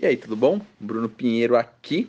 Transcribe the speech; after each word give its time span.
E 0.00 0.06
aí, 0.06 0.16
tudo 0.16 0.36
bom? 0.36 0.60
Bruno 0.78 1.08
Pinheiro 1.08 1.56
aqui. 1.56 2.08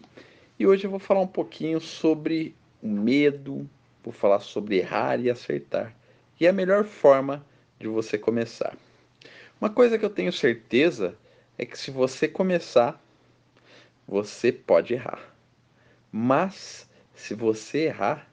E 0.59 0.67
hoje 0.67 0.85
eu 0.85 0.91
vou 0.91 0.99
falar 0.99 1.22
um 1.22 1.27
pouquinho 1.27 1.81
sobre 1.81 2.54
o 2.84 2.88
medo, 2.88 3.68
vou 4.04 4.13
falar 4.13 4.42
sobre 4.42 4.78
errar 4.78 5.19
e 5.19 5.27
acertar. 5.27 5.91
E 6.39 6.47
a 6.47 6.54
melhor 6.54 6.83
forma 6.83 7.44
de 7.79 7.88
você 7.88 8.15
começar. 8.15 8.78
Uma 9.60 9.71
coisa 9.71 9.97
que 9.97 10.05
eu 10.05 10.10
tenho 10.12 10.31
certeza 10.31 11.15
é 11.57 11.65
que 11.65 11.75
se 11.79 11.89
você 11.89 12.28
começar, 12.28 13.04
você 14.07 14.51
pode 14.51 14.93
errar. 14.93 15.35
Mas 16.11 16.87
se 17.15 17.33
você 17.33 17.85
errar, 17.85 18.29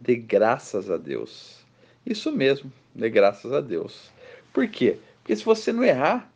dê 0.00 0.16
graças 0.16 0.90
a 0.90 0.96
Deus. 0.96 1.64
Isso 2.04 2.32
mesmo, 2.32 2.72
dê 2.92 3.08
graças 3.08 3.52
a 3.52 3.60
Deus. 3.60 4.10
Por 4.52 4.66
quê? 4.66 4.98
Porque 5.18 5.36
se 5.36 5.44
você 5.44 5.72
não 5.72 5.84
errar, 5.84 6.28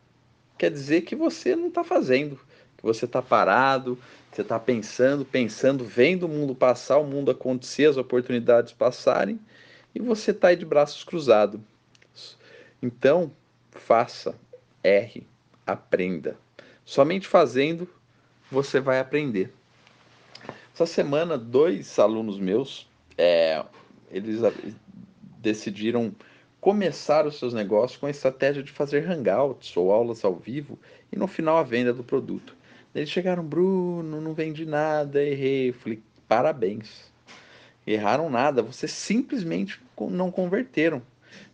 quer 0.57 0.71
dizer 0.71 1.01
que 1.01 1.17
você 1.17 1.53
não 1.53 1.67
está 1.67 1.83
fazendo 1.83 2.39
que 2.81 2.85
você 2.85 3.05
está 3.05 3.21
parado, 3.21 3.97
você 4.31 4.41
está 4.41 4.59
pensando, 4.59 5.23
pensando, 5.23 5.85
vendo 5.85 6.25
o 6.25 6.29
mundo 6.29 6.55
passar, 6.55 6.97
o 6.97 7.05
mundo 7.05 7.31
acontecer, 7.31 7.85
as 7.85 7.97
oportunidades 7.97 8.73
passarem, 8.73 9.39
e 9.93 9.99
você 9.99 10.31
está 10.31 10.49
aí 10.49 10.55
de 10.55 10.65
braços 10.65 11.03
cruzados. 11.03 11.61
Então, 12.81 13.31
faça, 13.71 14.35
erre, 14.83 15.27
aprenda. 15.65 16.35
Somente 16.83 17.27
fazendo 17.27 17.87
você 18.51 18.79
vai 18.79 18.99
aprender. 18.99 19.53
Essa 20.73 20.85
semana, 20.85 21.37
dois 21.37 21.99
alunos 21.99 22.39
meus, 22.39 22.87
é, 23.17 23.63
eles 24.09 24.41
decidiram 25.37 26.13
começar 26.59 27.25
os 27.25 27.37
seus 27.37 27.53
negócios 27.53 27.99
com 27.99 28.05
a 28.05 28.11
estratégia 28.11 28.63
de 28.63 28.71
fazer 28.71 29.09
hangouts 29.09 29.75
ou 29.75 29.91
aulas 29.91 30.23
ao 30.23 30.35
vivo 30.35 30.77
e 31.11 31.17
no 31.17 31.27
final 31.27 31.57
a 31.57 31.63
venda 31.63 31.93
do 31.93 32.03
produto. 32.03 32.55
Eles 32.93 33.09
chegaram, 33.09 33.43
Bruno, 33.43 34.19
não 34.19 34.33
vendi 34.33 34.65
nada, 34.65 35.23
errei. 35.23 35.69
Eu 35.69 35.73
falei, 35.73 36.01
parabéns. 36.27 37.09
Erraram 37.87 38.29
nada, 38.29 38.61
vocês 38.61 38.91
simplesmente 38.91 39.81
não 40.09 40.29
converteram. 40.29 41.01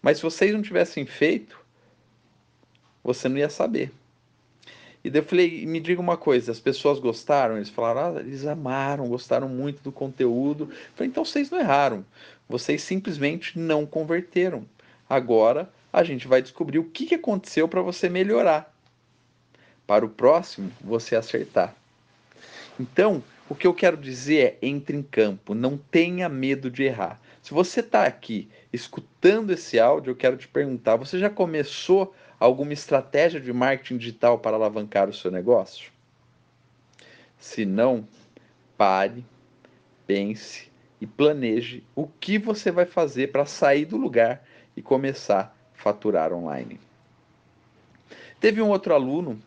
Mas 0.02 0.18
se 0.18 0.24
vocês 0.24 0.52
não 0.52 0.62
tivessem 0.62 1.06
feito, 1.06 1.60
você 3.04 3.30
não 3.30 3.38
ia 3.38 3.50
saber. 3.50 3.92
E 5.04 5.10
daí 5.10 5.22
eu 5.22 5.26
falei, 5.26 5.66
me 5.66 5.80
diga 5.80 6.02
uma 6.02 6.18
coisa, 6.18 6.52
as 6.52 6.60
pessoas 6.60 7.00
gostaram? 7.00 7.56
Eles 7.56 7.70
falaram, 7.70 8.18
ah, 8.18 8.20
eles 8.20 8.46
amaram, 8.46 9.08
gostaram 9.08 9.48
muito 9.48 9.82
do 9.82 9.92
conteúdo. 9.92 10.66
Eu 10.66 10.76
falei, 10.96 11.10
então 11.10 11.24
vocês 11.24 11.50
não 11.50 11.60
erraram. 11.60 12.04
Vocês 12.50 12.82
simplesmente 12.82 13.58
não 13.58 13.86
converteram. 13.86 14.66
Agora 15.08 15.72
a 15.94 16.04
gente 16.04 16.28
vai 16.28 16.42
descobrir 16.42 16.80
o 16.80 16.84
que 16.84 17.14
aconteceu 17.16 17.68
para 17.68 17.82
você 17.82 18.10
melhorar 18.10 18.77
para 19.88 20.06
o 20.06 20.10
próximo 20.10 20.70
você 20.82 21.16
acertar. 21.16 21.74
Então, 22.78 23.24
o 23.50 23.56
que 23.56 23.66
eu 23.66 23.74
quero 23.74 23.96
dizer 23.96 24.38
é: 24.62 24.68
entre 24.68 24.98
em 24.98 25.02
campo, 25.02 25.56
não 25.56 25.78
tenha 25.78 26.28
medo 26.28 26.70
de 26.70 26.84
errar. 26.84 27.20
Se 27.42 27.54
você 27.54 27.80
está 27.80 28.04
aqui 28.04 28.50
escutando 28.74 29.52
esse 29.52 29.80
áudio, 29.80 30.12
eu 30.12 30.16
quero 30.16 30.36
te 30.36 30.48
perguntar: 30.48 30.98
você 30.98 31.18
já 31.18 31.30
começou 31.30 32.14
alguma 32.38 32.74
estratégia 32.74 33.40
de 33.40 33.54
marketing 33.54 33.98
digital 33.98 34.38
para 34.38 34.58
alavancar 34.58 35.10
o 35.10 35.14
seu 35.14 35.32
negócio? 35.32 35.90
Se 37.40 37.66
não, 37.66 38.06
pare, 38.78 39.26
pense 40.06 40.70
e 41.00 41.08
planeje 41.08 41.84
o 41.96 42.08
que 42.08 42.38
você 42.38 42.72
vai 42.72 42.86
fazer 42.86 43.32
para 43.32 43.46
sair 43.46 43.86
do 43.86 43.98
lugar 43.98 44.44
e 44.76 44.82
começar 44.82 45.56
a 45.74 45.82
faturar 45.82 46.34
online. 46.34 46.80
Teve 48.40 48.62
um 48.62 48.70
outro 48.70 48.94
aluno 48.94 49.42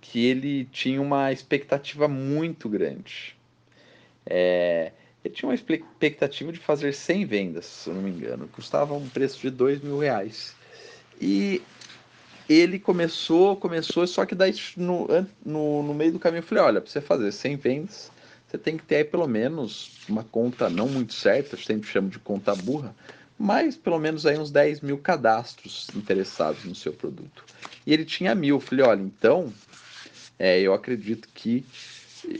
que 0.00 0.24
ele 0.26 0.64
tinha 0.66 1.00
uma 1.00 1.32
expectativa 1.32 2.08
muito 2.08 2.68
grande. 2.68 3.36
É, 4.24 4.92
ele 5.24 5.34
tinha 5.34 5.48
uma 5.48 5.54
expectativa 5.54 6.52
de 6.52 6.58
fazer 6.58 6.92
100 6.92 7.24
vendas, 7.24 7.66
se 7.66 7.90
eu 7.90 7.94
não 7.94 8.02
me 8.02 8.10
engano, 8.10 8.48
custava 8.48 8.94
um 8.94 9.08
preço 9.08 9.40
de 9.40 9.50
2 9.50 9.82
mil 9.82 9.98
reais. 9.98 10.54
E 11.20 11.62
ele 12.48 12.78
começou, 12.78 13.56
começou, 13.56 14.06
só 14.06 14.24
que 14.24 14.34
daí 14.34 14.54
no, 14.76 15.06
no, 15.44 15.82
no 15.82 15.94
meio 15.94 16.12
do 16.12 16.18
caminho 16.18 16.40
eu 16.40 16.46
falei, 16.46 16.64
olha, 16.64 16.80
para 16.80 16.90
você 16.90 17.00
fazer 17.00 17.32
100 17.32 17.56
vendas, 17.56 18.10
você 18.46 18.56
tem 18.56 18.76
que 18.76 18.84
ter 18.84 18.96
aí 18.96 19.04
pelo 19.04 19.26
menos 19.26 19.98
uma 20.08 20.24
conta 20.24 20.70
não 20.70 20.88
muito 20.88 21.12
certa, 21.12 21.54
eu 21.54 21.60
sempre 21.60 21.88
chamo 21.88 22.08
de 22.08 22.18
conta 22.18 22.54
burra, 22.54 22.94
mas 23.38 23.76
pelo 23.76 23.98
menos 23.98 24.24
aí 24.24 24.38
uns 24.38 24.50
10 24.50 24.80
mil 24.80 24.98
cadastros 24.98 25.88
interessados 25.94 26.64
no 26.64 26.74
seu 26.74 26.92
produto. 26.92 27.44
E 27.86 27.92
ele 27.92 28.04
tinha 28.04 28.34
mil. 28.34 28.56
Eu 28.56 28.60
falei, 28.60 28.84
olha, 28.84 29.00
então 29.00 29.52
é, 30.38 30.60
eu 30.60 30.72
acredito 30.72 31.28
que. 31.34 31.64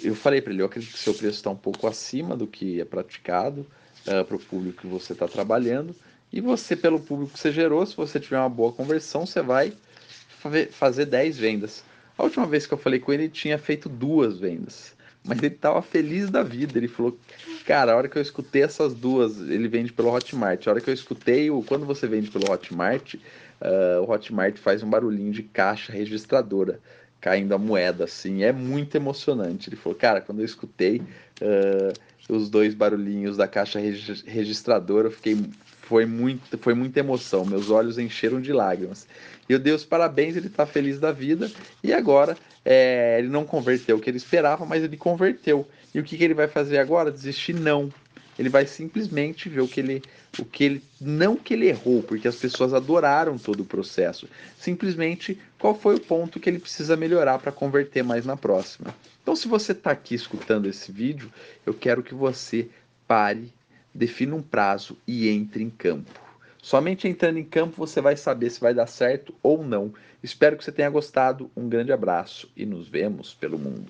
Eu 0.03 0.15
falei 0.15 0.41
para 0.41 0.53
ele, 0.53 0.63
eu 0.63 0.67
acredito 0.67 0.93
que 0.93 0.99
seu 0.99 1.15
preço 1.15 1.37
está 1.37 1.51
um 1.51 1.57
pouco 1.57 1.87
acima 1.87 2.37
do 2.37 2.47
que 2.47 2.81
é 2.81 2.85
praticado 2.85 3.67
uh, 4.07 4.25
para 4.25 4.37
o 4.37 4.39
público 4.39 4.83
que 4.83 4.87
você 4.87 5.13
está 5.13 5.27
trabalhando. 5.27 5.95
E 6.33 6.41
você, 6.41 6.77
pelo 6.77 7.01
público 7.01 7.33
que 7.33 7.39
você 7.39 7.51
gerou, 7.51 7.87
se 7.87 7.97
você 7.97 8.21
tiver 8.21 8.39
uma 8.39 8.51
boa 8.51 8.73
conversão, 8.73 9.25
você 9.25 9.41
vai 9.41 9.73
fazer 10.71 11.07
10 11.07 11.39
vendas. 11.39 11.83
A 12.17 12.23
última 12.23 12.47
vez 12.47 12.67
que 12.67 12.75
eu 12.75 12.79
falei 12.79 13.01
com 13.01 13.13
ele, 13.13 13.25
ele 13.25 13.33
tinha 13.33 13.57
feito 13.57 13.89
duas 13.89 14.39
vendas. 14.39 14.95
Mas 15.25 15.39
ele 15.39 15.55
estava 15.55 15.81
feliz 15.81 16.29
da 16.29 16.43
vida. 16.43 16.79
Ele 16.79 16.89
falou: 16.89 17.19
Cara, 17.65 17.93
a 17.93 17.97
hora 17.97 18.09
que 18.09 18.19
eu 18.19 18.23
escutei 18.23 18.63
essas 18.63 18.95
duas, 18.95 19.39
ele 19.39 19.69
vende 19.69 19.93
pelo 19.93 20.13
Hotmart. 20.13 20.67
A 20.67 20.71
hora 20.71 20.81
que 20.81 20.91
eu 20.91 20.95
escutei, 20.95 21.49
quando 21.67 21.87
você 21.87 22.07
vende 22.07 22.31
pelo 22.31 22.51
Hotmart, 22.51 23.15
uh, 23.15 24.03
o 24.03 24.11
Hotmart 24.11 24.57
faz 24.59 24.83
um 24.83 24.91
barulhinho 24.91 25.33
de 25.33 25.43
caixa 25.43 25.93
registradora 25.93 26.81
caindo 27.21 27.55
a 27.55 27.59
moeda, 27.59 28.05
assim, 28.05 28.43
é 28.43 28.53
muito 28.53 28.97
emocionante. 28.97 29.69
Ele 29.69 29.77
falou, 29.77 29.99
cara, 29.99 30.21
quando 30.21 30.41
eu 30.41 30.45
escutei 30.45 31.03
uh, 31.43 31.93
os 32.29 32.49
dois 32.49 32.75
barulhinhos 32.75 33.37
da 33.37 33.49
caixa 33.49 33.81
registradora, 34.27 35.09
eu 35.09 35.13
fiquei, 35.13 35.37
foi, 35.83 36.07
muito, 36.07 36.57
foi 36.59 36.75
muita 36.75 37.01
emoção, 37.01 37.45
meus 37.45 37.71
olhos 37.71 37.99
encheram 37.99 38.41
de 38.41 38.53
lágrimas. 38.53 39.07
E 39.49 39.53
eu 39.53 39.59
dei 39.59 39.73
os 39.73 39.85
parabéns, 39.85 40.37
ele 40.37 40.47
está 40.47 40.67
feliz 40.67 41.01
da 41.01 41.11
vida, 41.11 41.51
e 41.83 41.93
agora 41.93 42.37
é, 42.65 43.17
ele 43.19 43.29
não 43.29 43.45
converteu 43.45 43.97
o 43.97 44.01
que 44.01 44.11
ele 44.11 44.19
esperava, 44.19 44.67
mas 44.67 44.85
ele 44.85 44.97
converteu. 44.97 45.67
E 45.95 45.99
o 45.99 46.05
que, 46.05 46.19
que 46.19 46.25
ele 46.25 46.35
vai 46.35 46.47
fazer 46.47 46.79
agora? 46.79 47.11
Desistir? 47.11 47.55
Não. 47.55 47.91
Ele 48.39 48.49
vai 48.49 48.67
simplesmente 48.67 49.49
ver 49.49 49.61
o 49.61 49.69
que 49.69 49.81
ele 49.81 50.03
o 50.39 50.45
que 50.45 50.65
ele 50.65 50.83
não 51.01 51.37
que 51.37 51.55
ele 51.55 51.69
errou, 51.69 52.03
porque 52.03 52.29
as 52.29 52.37
pessoas 52.37 52.73
adoraram 52.73 53.39
todo 53.39 53.61
o 53.61 53.65
processo. 53.65 54.29
Simplesmente 54.59 55.39
qual 55.59 55.75
foi 55.75 55.97
o 55.97 56.01
ponto 56.01 56.39
que 56.39 56.49
ele 56.49 56.59
precisa 56.59 56.97
melhorar 56.97 57.39
para 57.39 57.51
converter 57.51 58.05
mais 58.05 58.25
na 58.25 58.37
próxima. 58.37 58.95
Então, 59.23 59.35
se 59.35 59.49
você 59.49 59.73
está 59.73 59.91
aqui 59.91 60.15
escutando 60.15 60.67
esse 60.67 60.91
vídeo, 60.91 61.31
eu 61.67 61.75
quero 61.75 62.03
que 62.03 62.15
você 62.15 62.69
pare, 63.07 63.53
defina 63.95 64.35
um 64.35 64.43
prazo 64.43 64.97
e 65.07 65.29
entre 65.29 65.63
em 65.63 65.71
campo. 65.71 66.29
Somente 66.63 67.09
entrando 67.09 67.39
em 67.39 67.45
campo 67.45 67.77
você 67.77 68.01
vai 68.01 68.17
saber 68.17 68.51
se 68.51 68.61
vai 68.61 68.75
dar 68.75 68.87
certo 68.87 69.35
ou 69.43 69.65
não. 69.65 69.93
Espero 70.23 70.57
que 70.57 70.65
você 70.65 70.73
tenha 70.73 70.91
gostado. 70.91 71.51
Um 71.57 71.69
grande 71.69 71.93
abraço 71.93 72.51
e 72.57 72.67
nos 72.67 72.89
vemos 72.89 73.35
pelo 73.35 73.59
mundo. 73.59 73.87